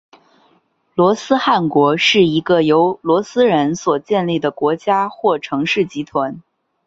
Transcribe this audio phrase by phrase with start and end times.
[0.95, 6.41] 罗斯汗国是一个由罗斯人所建立的国家或城市集团。